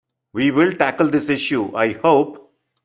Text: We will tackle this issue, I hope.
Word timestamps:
We 0.33 0.49
will 0.49 0.73
tackle 0.73 1.09
this 1.11 1.29
issue, 1.29 1.75
I 1.75 1.91
hope. 1.93 2.51